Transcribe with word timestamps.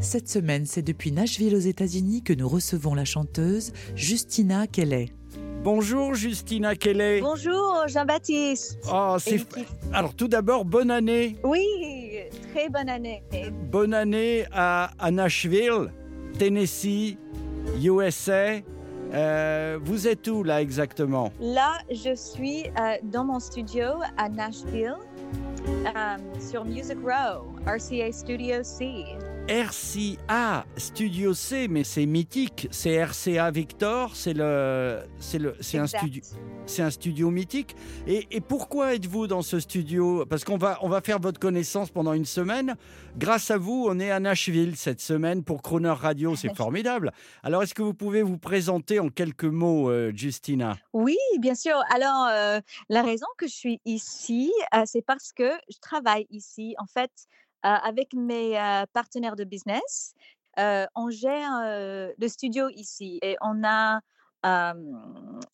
Cette 0.00 0.28
semaine, 0.28 0.66
c'est 0.66 0.82
depuis 0.82 1.12
Nashville 1.12 1.54
aux 1.54 1.58
États-Unis 1.60 2.22
que 2.22 2.32
nous 2.32 2.48
recevons 2.48 2.94
la 2.94 3.04
chanteuse 3.04 3.72
Justina 3.94 4.66
Kelly. 4.66 5.12
Bonjour 5.62 6.14
Justina 6.14 6.74
Kelly. 6.76 7.20
Bonjour 7.22 7.84
Jean-Baptiste. 7.88 8.78
Oh, 8.92 9.16
qui- 9.24 9.44
Alors 9.92 10.14
tout 10.14 10.28
d'abord, 10.28 10.64
bonne 10.64 10.90
année. 10.90 11.36
Oui, 11.42 11.64
très 12.52 12.68
bonne 12.68 12.88
année. 12.88 13.22
Bonne 13.70 13.94
année 13.94 14.44
à, 14.52 14.90
à 14.98 15.10
Nashville, 15.10 15.90
Tennessee, 16.38 17.16
USA. 17.82 18.56
Euh, 19.14 19.78
vous 19.82 20.06
êtes 20.08 20.26
où 20.28 20.42
là 20.42 20.60
exactement? 20.60 21.32
Là, 21.40 21.78
je 21.90 22.14
suis 22.14 22.64
euh, 22.78 22.96
dans 23.04 23.24
mon 23.24 23.38
studio 23.38 23.84
à 24.16 24.28
Nashville 24.28 24.96
euh, 25.86 26.16
sur 26.40 26.64
Music 26.64 26.96
Row, 27.02 27.46
RCA 27.66 28.12
Studio 28.12 28.56
C. 28.62 29.04
RCA 29.48 30.64
Studio 30.78 31.34
C, 31.34 31.68
mais 31.68 31.84
c'est 31.84 32.06
mythique. 32.06 32.66
C'est 32.70 33.04
RCA 33.04 33.50
Victor, 33.50 34.16
c'est 34.16 34.32
le, 34.32 35.00
c'est 35.18 35.38
le, 35.38 35.54
c'est 35.60 35.76
un 35.76 35.86
studio, 35.86 36.22
c'est 36.64 36.80
un 36.80 36.90
studio 36.90 37.30
mythique. 37.30 37.76
Et, 38.06 38.26
et 38.30 38.40
pourquoi 38.40 38.94
êtes-vous 38.94 39.26
dans 39.26 39.42
ce 39.42 39.60
studio? 39.60 40.24
Parce 40.24 40.44
qu'on 40.44 40.56
va, 40.56 40.78
on 40.80 40.88
va 40.88 41.02
faire 41.02 41.18
votre 41.18 41.38
connaissance 41.38 41.90
pendant 41.90 42.14
une 42.14 42.24
semaine. 42.24 42.74
Grâce 43.18 43.50
à 43.50 43.58
vous, 43.58 43.86
on 43.86 44.00
est 44.00 44.10
à 44.10 44.18
Nashville 44.18 44.76
cette 44.76 45.02
semaine 45.02 45.44
pour 45.44 45.60
Croner 45.60 45.90
Radio. 45.90 46.34
C'est 46.36 46.54
formidable. 46.56 47.12
Alors, 47.42 47.62
est-ce 47.62 47.74
que 47.74 47.82
vous 47.82 47.94
pouvez 47.94 48.22
vous 48.22 48.38
présenter 48.38 48.98
en 48.98 49.10
quelques 49.10 49.44
mots, 49.44 49.90
euh, 49.90 50.10
Justina? 50.14 50.78
Oui, 50.94 51.18
bien 51.38 51.54
sûr. 51.54 51.76
Alors, 51.94 52.28
euh, 52.30 52.60
la 52.88 53.02
raison 53.02 53.26
que 53.36 53.46
je 53.46 53.52
suis 53.52 53.80
ici, 53.84 54.50
euh, 54.74 54.84
c'est 54.86 55.04
parce 55.04 55.34
que 55.34 55.50
je 55.70 55.78
travaille 55.80 56.26
ici, 56.30 56.74
en 56.78 56.86
fait, 56.86 57.10
avec 57.68 58.12
mes 58.14 58.58
euh, 58.58 58.84
partenaires 58.92 59.36
de 59.36 59.44
business. 59.44 60.14
Euh, 60.58 60.86
on 60.94 61.10
gère 61.10 61.50
euh, 61.64 62.12
le 62.16 62.28
studio 62.28 62.68
ici 62.70 63.18
et 63.22 63.36
on 63.40 63.64
a 63.64 64.00
euh, 64.46 64.72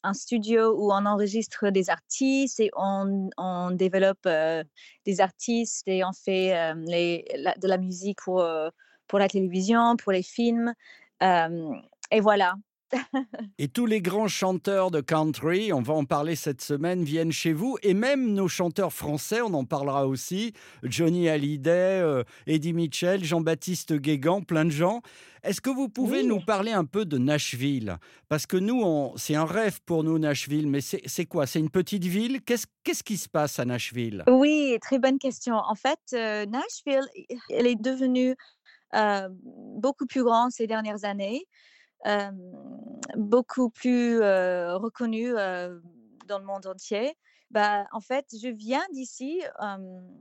un 0.03 0.13
studio 0.13 0.75
où 0.77 0.93
on 0.93 1.07
enregistre 1.07 1.71
des 1.71 1.89
artistes 1.89 2.59
et 2.61 2.71
on, 2.77 3.71
développe 3.71 4.27
euh, 4.27 4.65
des 5.07 5.21
artistes 5.21 5.87
et 5.87 6.05
on 6.05 6.13
fait 6.13 6.57
euh, 6.57 6.75
de 6.75 7.69
la 7.69 7.79
musique 7.79 8.19
pour, 8.25 8.41
euh, 8.41 8.69
pour 9.07 9.19
la 9.19 9.29
télévision, 9.29 9.97
pour 9.97 10.13
les 10.13 10.25
films. 10.25 10.75
Euh, 11.23 11.75
et 12.11 12.21
voilà. 12.21 12.55
Et 13.59 13.69
tous 13.69 13.87
les 13.87 14.01
grands 14.03 14.29
chanteurs 14.29 14.91
de 14.91 15.01
country, 15.01 15.73
on 15.73 15.83
va 15.83 15.95
en 15.95 16.05
parler 16.05 16.37
cette 16.37 16.61
semaine, 16.61 17.05
viennent 17.05 17.33
chez 17.33 17.53
vous. 17.53 17.77
Et 17.83 17.95
même 17.95 18.33
nos 18.35 18.49
chanteurs 18.49 18.93
français, 18.93 19.41
on 19.43 19.53
en 19.55 19.65
parlera 19.65 20.07
aussi. 20.07 20.53
Johnny 20.83 21.29
Hallyday, 21.29 22.01
euh, 22.03 22.25
Eddie 22.47 22.73
Mitchell, 22.73 23.25
Jean-Baptiste 23.25 23.93
Guégan, 23.95 24.43
plein 24.43 24.65
de 24.65 24.71
gens. 24.71 25.03
Est-ce 25.43 25.61
que 25.61 25.71
vous 25.71 25.89
pouvez 25.89 26.21
Oui. 26.21 26.27
nous 26.27 26.41
parler 26.41 26.73
un 26.73 26.85
peu 26.85 27.05
de 27.07 27.17
Nashville? 27.17 27.97
Parce 28.29 28.47
que 28.47 28.57
nous, 28.59 29.13
c'est 29.17 29.35
un 29.37 29.47
rêve 29.47 29.81
pour 29.87 30.05
nous, 30.05 30.19
Nashville. 30.19 30.67
Mais 30.69 30.81
c'est 30.83 31.25
quoi? 31.27 31.47
C'est 31.47 31.61
une 31.61 31.71
petite 31.71 32.05
ville? 32.05 32.41
Qu'est-ce 32.43 33.03
qui 33.03 33.17
se 33.17 33.29
passe 33.29 33.59
à 33.59 33.65
Nashville? 33.65 34.25
Oui, 34.29 34.77
très 34.83 34.99
bonne 34.99 35.19
question. 35.19 35.55
En 35.55 35.75
fait, 35.75 35.99
euh, 36.13 36.45
Nashville, 36.47 37.09
elle 37.49 37.67
est 37.67 37.81
devenue 37.81 38.35
euh, 38.95 39.29
beaucoup 39.77 40.07
plus 40.07 40.25
grande 40.25 40.51
ces 40.51 40.67
dernières 40.67 41.05
années, 41.05 41.47
beaucoup 43.17 43.71
plus 43.71 44.21
reconnue 44.21 45.37
euh, 45.37 45.79
dans 46.27 46.39
le 46.39 46.45
monde 46.45 46.67
entier. 46.67 47.15
Bah, 47.51 47.85
en 47.91 48.01
fait, 48.01 48.27
je 48.41 48.47
viens 48.47 48.85
d'ici, 48.93 49.43
euh, 49.61 49.77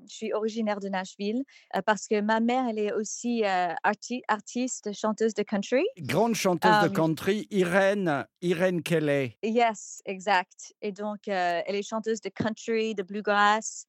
je 0.10 0.16
suis 0.16 0.34
originaire 0.34 0.80
de 0.80 0.90
Nashville 0.90 1.44
euh, 1.76 1.82
parce 1.86 2.08
que 2.08 2.22
ma 2.22 2.40
mère, 2.40 2.66
elle 2.68 2.80
est 2.80 2.92
aussi 2.92 3.44
euh, 3.46 3.72
arti- 3.84 4.24
artiste, 4.28 4.92
chanteuse 4.94 5.36
de 5.36 5.44
country. 5.44 5.86
Grande 6.00 6.34
chanteuse 6.34 6.80
de 6.82 6.88
country, 6.88 7.48
Irène, 7.52 8.26
Irène 8.42 8.82
Kelly. 8.82 9.38
Yes, 9.44 10.02
exact. 10.06 10.74
Et 10.82 10.92
donc, 10.92 11.28
elle 11.28 11.76
est 11.76 11.88
chanteuse 11.88 12.20
de 12.20 12.30
country, 12.30 12.96
de 12.96 13.04
bluegrass. 13.04 13.86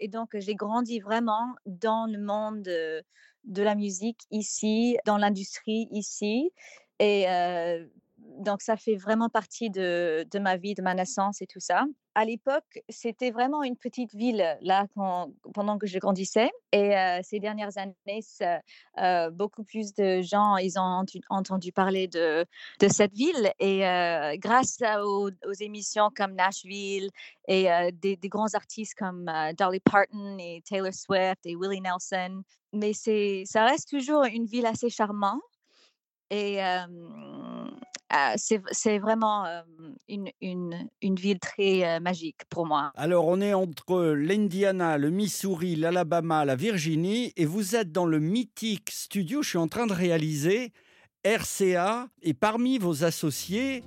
Et 0.00 0.08
donc, 0.08 0.30
j'ai 0.34 0.56
grandi 0.56 0.98
vraiment 0.98 1.54
dans 1.64 2.06
le 2.10 2.18
monde 2.18 2.68
de, 3.44 3.62
la 3.62 3.74
musique 3.74 4.20
ici, 4.30 4.96
dans 5.06 5.16
l'industrie 5.16 5.88
ici. 5.90 6.50
Et 6.98 7.26
donc, 8.42 8.62
ça 8.62 8.76
fait 8.76 8.96
vraiment 8.96 9.28
partie 9.28 9.70
de, 9.70 10.26
ma 10.38 10.56
vie, 10.56 10.74
de 10.74 10.82
ma 10.82 10.94
naissance 10.94 11.40
et 11.42 11.46
tout 11.46 11.60
ça. 11.60 11.84
À 12.14 12.26
l'époque, 12.26 12.82
c'était 12.90 13.30
vraiment 13.30 13.62
une 13.62 13.76
petite 13.76 14.14
ville 14.14 14.58
là 14.60 14.86
pendant 15.54 15.78
que 15.78 15.86
je 15.86 15.98
grandissais. 15.98 16.50
Et 16.72 16.92
ces 17.22 17.40
dernières 17.40 17.78
années, 17.78 18.20
beaucoup 19.32 19.64
plus 19.64 19.94
de 19.94 20.20
gens, 20.20 20.58
ils 20.58 20.78
ont 20.78 21.04
entendu 21.30 21.72
parler 21.72 22.08
de, 22.08 22.44
cette 22.90 23.14
ville. 23.14 23.50
Et 23.58 23.80
grâce 24.38 24.78
aux, 25.02 25.30
émissions 25.60 26.10
comme 26.14 26.34
Nashville 26.34 27.08
et 27.48 27.68
des, 27.94 28.16
grands 28.24 28.52
artistes 28.54 28.94
comme 28.94 29.30
Dolly 29.56 29.80
Parton 29.80 30.36
et 30.38 30.62
Taylor 30.68 30.92
Swift 30.92 31.46
et 31.46 31.56
Willie 31.56 31.80
Nelson, 31.80 32.42
mais 32.74 32.92
ça 32.92 33.64
reste 33.64 33.88
toujours 33.88 34.24
une 34.24 34.44
ville 34.44 34.66
assez 34.66 34.90
charmante. 34.90 35.40
Et 36.30 36.60
c'est, 38.36 38.60
c'est 38.70 38.98
vraiment 38.98 39.44
une, 40.08 40.30
ville 41.02 41.38
très 41.38 42.00
magique 42.00 42.42
pour 42.50 42.66
moi. 42.66 42.92
Alors, 42.96 43.26
on 43.26 43.40
est 43.40 43.54
entre 43.54 44.12
l'Indiana, 44.12 44.98
le 44.98 45.10
Missouri, 45.10 45.76
l'Alabama, 45.76 46.44
la 46.44 46.56
Virginie, 46.56 47.32
et 47.36 47.46
vous 47.46 47.74
êtes 47.74 47.90
dans 47.90 48.06
le 48.06 48.18
mythique 48.18 48.90
studio. 48.90 49.42
Je 49.42 49.50
suis 49.50 49.58
en 49.58 49.68
train 49.68 49.86
de 49.86 49.94
réaliser 49.94 50.72
RCA, 51.24 52.08
et 52.22 52.34
parmi 52.34 52.78
vos 52.78 53.04
associés, 53.04 53.82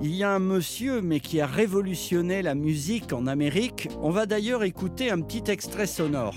il 0.00 0.14
y 0.14 0.22
a 0.22 0.30
un 0.30 0.38
monsieur, 0.38 1.00
mais 1.00 1.20
qui 1.20 1.40
a 1.40 1.46
révolutionné 1.46 2.42
la 2.42 2.54
musique 2.54 3.12
en 3.12 3.26
Amérique. 3.26 3.88
On 4.00 4.10
va 4.10 4.26
d'ailleurs 4.26 4.62
écouter 4.62 5.10
un 5.10 5.20
petit 5.20 5.50
extrait 5.50 5.86
sonore. 5.86 6.34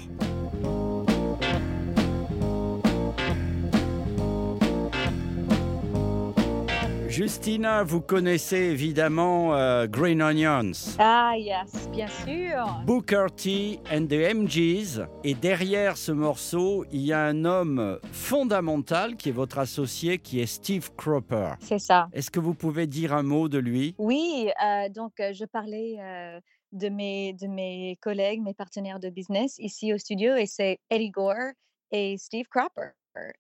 Justina, 7.12 7.84
vous 7.84 8.00
connaissez 8.00 8.56
évidemment 8.56 9.54
euh, 9.54 9.86
Green 9.86 10.24
Onions. 10.24 10.96
Ah, 10.98 11.34
yes, 11.38 11.90
bien 11.90 12.08
sûr. 12.08 12.82
Booker 12.86 13.26
T 13.36 13.82
and 13.92 14.06
the 14.06 14.34
MGs. 14.34 15.06
Et 15.26 15.34
derrière 15.34 15.98
ce 15.98 16.14
morceau, 16.14 16.86
il 16.90 17.02
y 17.02 17.12
a 17.12 17.20
un 17.20 17.44
homme 17.44 18.00
fondamental 18.14 19.18
qui 19.18 19.28
est 19.28 19.34
votre 19.34 19.60
associé, 19.60 20.20
qui 20.20 20.40
est 20.40 20.46
Steve 20.46 20.90
Cropper. 20.96 21.56
C'est 21.60 21.80
ça. 21.80 22.08
Est-ce 22.14 22.32
que 22.32 22.40
vous 22.40 22.54
pouvez 22.54 22.88
dire 22.88 23.14
un 23.14 23.24
mot 23.24 23.50
de 23.50 23.58
lui? 23.58 23.94
Oui, 23.98 24.50
euh, 24.66 24.88
donc 24.88 25.20
euh, 25.20 25.34
je 25.34 25.44
parlais 25.44 25.98
euh, 26.00 26.40
de, 26.72 26.88
mes, 26.88 27.34
de 27.34 27.48
mes 27.48 27.98
collègues, 28.02 28.42
mes 28.42 28.54
partenaires 28.54 29.02
de 29.02 29.10
business 29.10 29.56
ici 29.60 29.94
au 29.94 29.98
studio, 29.98 30.38
et 30.38 30.46
c'est 30.46 30.80
Eddie 30.90 31.12
Gore 31.12 31.52
et 31.92 32.18
Steve 32.18 32.46
Cropper. 32.50 32.92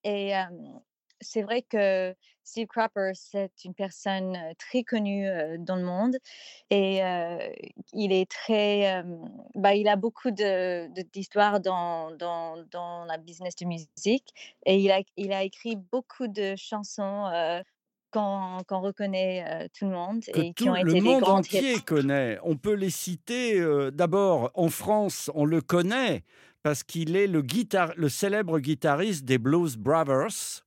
Et 0.03 0.35
euh, 0.35 0.41
c'est 1.21 1.43
vrai 1.43 1.61
que 1.61 2.13
Steve 2.43 2.67
Cropper, 2.67 3.11
c'est 3.13 3.51
une 3.63 3.73
personne 3.73 4.37
très 4.57 4.83
connue 4.83 5.27
dans 5.59 5.75
le 5.75 5.83
monde 5.83 6.17
et 6.69 7.03
euh, 7.03 7.37
il 7.93 8.11
est 8.11 8.29
très, 8.29 8.99
euh, 8.99 9.03
bah, 9.55 9.75
il 9.75 9.87
a 9.87 9.95
beaucoup 9.95 10.31
de, 10.31 10.91
de- 10.93 11.07
d'histoires 11.13 11.59
dans, 11.59 12.11
dans, 12.15 12.63
dans 12.71 13.05
la 13.05 13.17
business 13.17 13.55
de 13.55 13.65
musique 13.65 14.29
et 14.65 14.77
il 14.77 14.91
a, 14.91 15.01
il 15.17 15.31
a 15.33 15.43
écrit 15.43 15.75
beaucoup 15.75 16.27
de 16.27 16.55
chansons 16.55 17.27
euh, 17.27 17.61
qu'on, 18.11 18.81
reconnaît 18.81 19.45
euh, 19.47 19.67
tout 19.77 19.85
le 19.85 19.91
monde 19.91 20.23
que 20.23 20.41
et 20.41 20.53
qui 20.53 20.69
ont 20.69 20.75
été 20.75 20.85
le 20.85 20.93
des 20.93 21.01
monde 21.01 21.23
entier 21.23 21.75
hits. 21.75 21.81
connaît. 21.83 22.37
On 22.43 22.57
peut 22.57 22.73
les 22.73 22.89
citer 22.89 23.59
euh, 23.59 23.91
d'abord 23.91 24.51
en 24.53 24.69
France, 24.69 25.29
on 25.35 25.45
le 25.45 25.61
connaît 25.61 26.23
parce 26.63 26.83
qu'il 26.83 27.15
est 27.15 27.27
le, 27.27 27.41
guitar- 27.41 27.93
le 27.95 28.09
célèbre 28.09 28.59
guitariste 28.59 29.25
des 29.25 29.37
Blues 29.37 29.77
Brothers. 29.77 30.63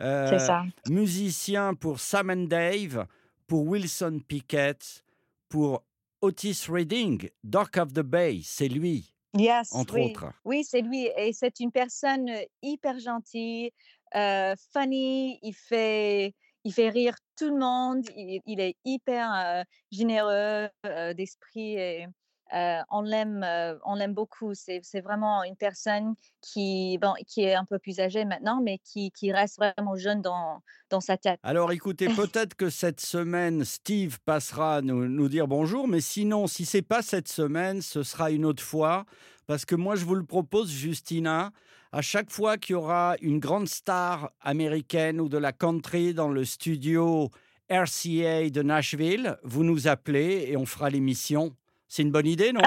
Euh, 0.00 0.26
C'est 0.28 0.38
ça. 0.46 0.64
musicien 0.88 1.74
pour 1.74 2.00
Sam 2.00 2.30
and 2.30 2.44
Dave, 2.48 3.06
pour 3.46 3.66
Wilson 3.66 4.20
Pickett, 4.26 5.04
pour 5.48 5.84
Otis 6.20 6.66
Redding, 6.68 7.28
Dock 7.44 7.76
of 7.78 7.92
the 7.92 8.00
Bay, 8.00 8.40
c'est 8.42 8.68
lui, 8.68 9.12
Yes, 9.36 9.72
entre 9.72 9.94
oui. 9.94 10.06
autres. 10.06 10.32
Oui, 10.44 10.64
c'est 10.64 10.80
lui. 10.80 11.08
Et 11.16 11.32
c'est 11.32 11.60
une 11.60 11.70
personne 11.70 12.28
euh, 12.30 12.42
hyper 12.62 12.98
gentille, 12.98 13.70
euh, 14.14 14.54
funny. 14.72 15.38
Il 15.42 15.52
fait, 15.54 16.34
il 16.64 16.72
fait 16.72 16.88
rire 16.88 17.14
tout 17.38 17.50
le 17.50 17.58
monde. 17.58 18.06
Il, 18.16 18.40
il 18.46 18.60
est 18.60 18.76
hyper 18.84 19.30
euh, 19.34 19.62
généreux 19.92 20.68
euh, 20.86 21.12
d'esprit 21.14 21.74
et 21.74 22.06
euh, 22.54 22.80
on 22.90 23.02
l'aime, 23.02 23.42
euh, 23.42 23.76
on 23.84 23.96
l'aime 23.96 24.14
beaucoup. 24.14 24.52
C'est, 24.54 24.80
vraiment 25.00 25.42
une 25.42 25.56
personne 25.56 26.14
qui, 26.40 26.98
bon, 26.98 27.14
qui 27.26 27.42
est 27.42 27.54
un 27.54 27.64
peu 27.64 27.78
plus 27.78 28.00
âgée 28.00 28.24
maintenant, 28.24 28.60
mais 28.62 28.78
qui, 28.78 29.10
qui 29.10 29.32
reste 29.32 29.56
vraiment 29.56 29.96
jeune 29.96 30.22
dans, 30.22 30.62
dans 30.90 31.00
sa 31.00 31.16
tête. 31.16 31.40
Alors 31.42 31.72
écoutez, 31.72 32.06
peut-être 32.16 32.54
que 32.54 32.70
cette 32.70 33.00
semaine, 33.00 33.64
Steve 33.64 34.18
passera 34.24 34.80
nous, 34.82 35.08
nous 35.08 35.28
dire 35.28 35.48
bonjour, 35.48 35.88
mais 35.88 36.00
sinon, 36.00 36.46
si 36.46 36.64
c'est 36.64 36.82
pas 36.82 37.02
cette 37.02 37.28
semaine, 37.28 37.82
ce 37.82 38.02
sera 38.02 38.30
une 38.30 38.44
autre 38.44 38.62
fois. 38.62 39.04
Parce 39.46 39.64
que 39.64 39.76
moi, 39.76 39.94
je 39.94 40.04
vous 40.04 40.16
le 40.16 40.24
propose, 40.24 40.70
Justina, 40.70 41.52
à 41.92 42.02
chaque 42.02 42.30
fois 42.30 42.58
qu'il 42.58 42.72
y 42.72 42.76
aura 42.76 43.14
une 43.20 43.38
grande 43.38 43.68
star 43.68 44.30
américaine 44.40 45.20
ou 45.20 45.28
de 45.28 45.38
la 45.38 45.52
country 45.52 46.14
dans 46.14 46.28
le 46.28 46.44
studio 46.44 47.30
RCA 47.70 48.50
de 48.50 48.62
Nashville, 48.62 49.38
vous 49.42 49.64
nous 49.64 49.88
appelez 49.88 50.46
et 50.48 50.56
on 50.56 50.66
fera 50.66 50.90
l'émission. 50.90 51.54
C'est 51.88 52.02
une 52.02 52.10
bonne 52.10 52.26
idée, 52.26 52.52
non? 52.52 52.60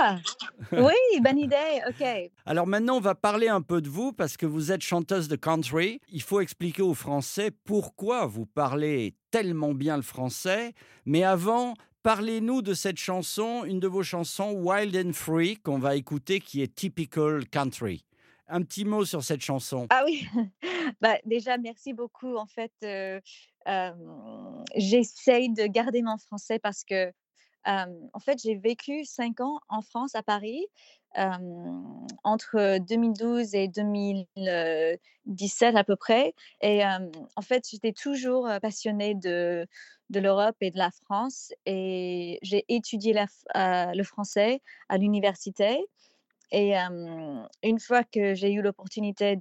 Ah, 0.00 0.18
oui, 0.72 1.20
bonne 1.22 1.38
idée. 1.38 1.80
OK. 1.88 2.32
Alors 2.46 2.66
maintenant, 2.66 2.96
on 2.96 3.00
va 3.00 3.14
parler 3.14 3.48
un 3.48 3.62
peu 3.62 3.80
de 3.80 3.88
vous 3.88 4.12
parce 4.12 4.36
que 4.36 4.46
vous 4.46 4.72
êtes 4.72 4.82
chanteuse 4.82 5.28
de 5.28 5.36
country. 5.36 6.00
Il 6.08 6.22
faut 6.22 6.40
expliquer 6.40 6.82
aux 6.82 6.94
Français 6.94 7.50
pourquoi 7.64 8.26
vous 8.26 8.46
parlez 8.46 9.14
tellement 9.30 9.74
bien 9.74 9.96
le 9.96 10.02
français. 10.02 10.72
Mais 11.06 11.22
avant, 11.22 11.74
parlez-nous 12.02 12.62
de 12.62 12.74
cette 12.74 12.98
chanson, 12.98 13.64
une 13.64 13.80
de 13.80 13.88
vos 13.88 14.02
chansons, 14.02 14.52
Wild 14.52 14.96
and 14.96 15.12
Free, 15.12 15.56
qu'on 15.58 15.78
va 15.78 15.96
écouter, 15.96 16.40
qui 16.40 16.62
est 16.62 16.74
typical 16.74 17.46
country. 17.48 18.04
Un 18.46 18.62
petit 18.62 18.84
mot 18.84 19.04
sur 19.04 19.22
cette 19.24 19.40
chanson. 19.40 19.86
Ah 19.90 20.02
oui, 20.04 20.26
bah, 21.00 21.16
déjà, 21.24 21.56
merci 21.56 21.94
beaucoup. 21.94 22.36
En 22.36 22.46
fait, 22.46 22.72
euh, 22.82 23.20
euh, 23.68 23.90
j'essaye 24.76 25.52
de 25.52 25.66
garder 25.66 26.02
mon 26.02 26.18
français 26.18 26.58
parce 26.58 26.84
que 26.84 27.10
en 27.66 28.20
fait, 28.20 28.40
j'ai 28.42 28.56
vécu 28.56 29.04
5 29.04 29.40
ans 29.40 29.60
en 29.68 29.82
France, 29.82 30.14
à 30.14 30.22
Paris, 30.22 30.66
entre 32.24 32.78
2012 32.78 33.54
et 33.54 33.68
2017 33.68 35.76
à 35.76 35.84
peu 35.84 35.96
près. 35.96 36.34
Et 36.60 36.82
en 36.84 37.42
fait, 37.42 37.66
j'étais 37.70 37.92
toujours, 37.92 38.48
passionnée 38.60 39.14
de 39.14 39.66
l'Europe 40.12 40.56
et 40.60 40.70
de 40.70 40.78
la 40.78 40.90
France 40.90 41.52
et 41.66 42.38
j'ai 42.42 42.64
étudié 42.68 43.14
le 43.54 44.02
français 44.02 44.60
à 44.88 44.98
l'université. 44.98 45.84
Et 46.50 46.74
une 46.76 47.80
fois 47.80 48.04
que 48.04 48.34
j'ai 48.34 48.52
eu 48.52 48.62
l'opportunité 48.62 49.36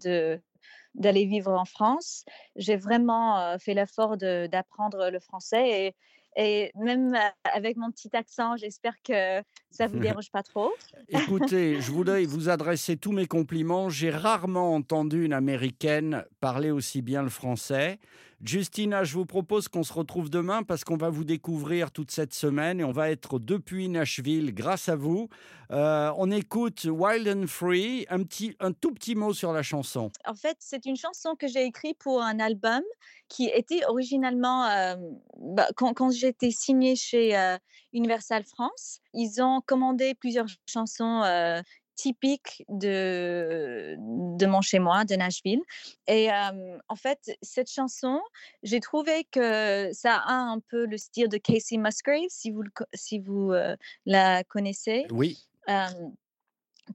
d'aller 0.95 1.25
vivre 1.25 1.51
en 1.51 1.65
France, 1.65 2.25
j'ai 2.55 2.75
vraiment, 2.75 3.57
fait 3.59 3.73
l'effort 3.73 4.17
d'apprendre 4.17 5.09
le 5.09 5.19
français 5.19 5.95
et 6.35 6.71
même, 6.75 7.15
avec 7.43 7.77
mon 7.77 7.91
petit 7.91 8.15
accent, 8.15 8.57
j'espère 8.57 8.95
que 9.03 9.41
ça 9.69 9.87
vous 9.87 9.99
dérange 9.99 10.31
pas 10.31 10.43
trop. 10.43 10.71
Écoutez, 11.09 11.81
je 11.81 11.91
voudrais 11.91 12.25
vous 12.25 12.49
adresser 12.49 12.97
tous 12.97 13.11
mes 13.11 13.27
compliments. 13.27 13.89
J'ai 13.89 14.09
rarement 14.09 14.73
entendu 14.73 15.25
une 15.25 15.33
Américaine 15.33 16.25
parler 16.39 16.71
aussi 16.71 17.01
bien 17.01 17.23
le 17.23 17.29
français. 17.29 17.99
Justina, 18.43 19.05
je 19.05 19.13
vous 19.13 19.25
propose 19.25 19.69
qu'on 19.69 19.83
se 19.83 19.93
retrouve 19.93 20.29
demain 20.29 20.63
parce 20.63 20.83
qu'on 20.83 20.97
va 20.97 21.09
vous 21.09 21.23
découvrir 21.23 21.91
toute 21.91 22.11
cette 22.11 22.33
semaine 22.33 22.81
et 22.81 22.83
on 22.83 22.91
va 22.91 23.09
être 23.09 23.39
depuis 23.39 23.87
Nashville 23.87 24.53
grâce 24.53 24.89
à 24.89 24.97
vous. 24.97 25.29
Euh, 25.71 26.11
on 26.17 26.29
écoute 26.29 26.83
Wild 26.83 27.25
and 27.25 27.47
Free, 27.47 28.05
un, 28.09 28.21
petit, 28.23 28.53
un 28.59 28.73
tout 28.73 28.91
petit 28.91 29.15
mot 29.15 29.33
sur 29.33 29.53
la 29.53 29.63
chanson. 29.63 30.11
En 30.25 30.35
fait, 30.35 30.57
c'est 30.59 30.85
une 30.85 30.97
chanson 30.97 31.35
que 31.39 31.47
j'ai 31.47 31.63
écrite 31.63 31.97
pour 31.99 32.21
un 32.21 32.39
album 32.39 32.81
qui 33.29 33.45
était 33.45 33.85
originalement, 33.85 34.67
hem, 34.69 34.99
bah, 35.39 35.69
quand 35.77 36.11
j'étais 36.11 36.51
signée 36.51 36.97
chez, 36.97 37.37
heu, 37.37 37.57
Universal 37.93 38.43
France, 38.43 38.99
ils 39.13 39.41
ont 39.41 39.61
commandé 39.65 40.15
plusieurs 40.15 40.47
chansons, 40.67 41.23
heu, 41.93 41.95
typiques 41.95 42.65
de 42.69 43.95
de 44.37 44.45
mon 44.45 44.61
chez 44.61 44.79
moi, 44.79 45.05
de 45.05 45.15
Nashville 45.15 45.61
et 46.07 46.29
en 46.31 46.95
fait, 46.95 47.37
cette 47.41 47.69
chanson, 47.69 48.19
j'ai 48.63 48.79
trouvé 48.79 49.25
que 49.31 49.91
ça 49.93 50.15
a 50.17 50.33
un 50.33 50.59
peu 50.59 50.85
le 50.85 50.97
style 50.97 51.29
de 51.29 51.37
Casey 51.37 51.77
Musgraves, 51.77 52.29
si 52.29 52.51
vous 52.51 52.63
si 52.93 53.19
vous, 53.19 53.53
la 54.05 54.43
connaissez. 54.43 55.05
Oui. 55.11 55.37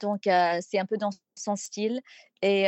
Donc, 0.00 0.24
c'est 0.24 0.78
un 0.78 0.84
peu 0.86 0.98
dans 0.98 1.10
son 1.34 1.56
style 1.56 2.00
et 2.42 2.64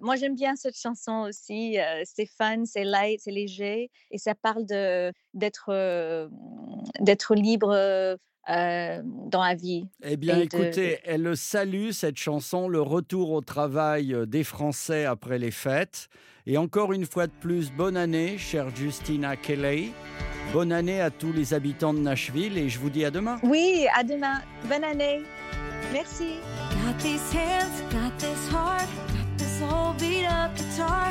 moi 0.00 0.16
j'aime 0.16 0.34
bien 0.34 0.56
cette 0.56 0.76
chanson 0.78 1.26
aussi, 1.28 1.76
c'est 2.04 2.26
fun, 2.26 2.64
c'est 2.64 2.84
light, 2.84 3.20
c'est 3.22 3.30
léger 3.30 3.90
et 4.10 4.18
ça 4.18 4.34
parle 4.34 4.64
d'être 4.64 5.74
libre, 7.34 8.18
heu, 8.48 8.52
hem, 8.52 9.04
dans 9.30 9.42
la 9.42 9.54
vie 9.54 9.86
Eh 10.02 10.16
bien, 10.16 10.36
de 10.38 10.42
écoutez, 10.42 10.98
elle 11.04 11.36
salue 11.36 11.90
cette 11.90 12.16
chanson, 12.18 12.68
le 12.68 12.80
retour 12.80 13.30
au 13.32 13.40
travail 13.40 14.12
euh, 14.14 14.26
des 14.26 14.44
Français 14.44 15.04
après 15.04 15.38
les 15.38 15.50
fêtes. 15.50 16.08
Et 16.46 16.58
encore 16.58 16.92
une 16.92 17.06
fois 17.06 17.26
de 17.26 17.32
plus, 17.40 17.72
bonne 17.72 17.96
année, 17.96 18.38
chère 18.38 18.74
Justina 18.74 19.34
Kelly. 19.36 19.92
Bonne 20.52 20.70
année 20.72 21.00
à 21.00 21.10
tous 21.10 21.32
les 21.32 21.54
habitants 21.54 21.92
de 21.92 21.98
Nashville 21.98 22.56
et 22.56 22.68
je 22.68 22.78
vous 22.78 22.88
dis 22.90 23.04
à 23.04 23.10
demain. 23.10 23.38
oui, 23.42 23.86
à 23.96 24.04
demain. 24.04 24.40
Bonne 24.68 24.84
année. 24.84 25.22
Merci. 25.92 26.34
Got 26.84 26.98
these 27.00 27.32
hands, 27.32 27.80
got 27.92 28.16
this 28.18 28.48
heart, 28.52 28.86
got 29.08 29.38
this 29.38 29.60
whole 29.60 29.92
beat 29.98 30.24
up 30.26 30.54
guitar. 30.56 31.10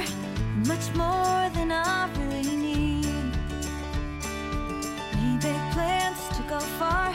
Much 0.66 0.88
more 0.96 1.50
than 1.54 1.70
I 1.72 2.08
really 2.18 2.56
need. 2.56 3.06
Made 5.16 5.42
big 5.42 5.62
plans 5.74 6.20
to 6.38 6.42
go 6.48 6.60
far, 6.80 7.12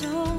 so 0.00 0.29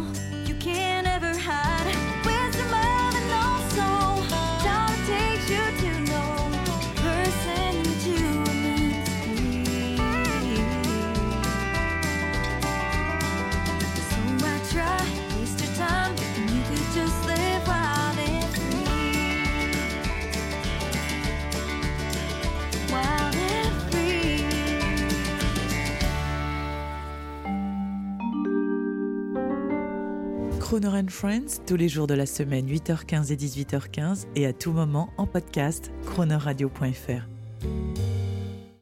Croner 30.72 30.88
and 30.88 31.10
Friends, 31.10 31.60
tous 31.68 31.76
les 31.76 31.90
jours 31.90 32.08
de 32.08 32.14
la 32.14 32.26
semaine, 32.26 32.66
8h15 32.66 33.34
et 33.34 33.36
18h15, 33.36 34.26
et 34.38 34.46
à 34.46 34.54
tout 34.54 34.72
moment 34.72 35.10
en 35.18 35.28
podcast, 35.28 35.92
cronerradio.fr. 36.06 37.28